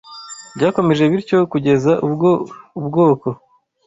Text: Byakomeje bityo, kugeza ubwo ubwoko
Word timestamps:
Byakomeje 0.55 1.03
bityo, 1.11 1.37
kugeza 1.51 1.91
ubwo 2.07 2.29
ubwoko 2.79 3.27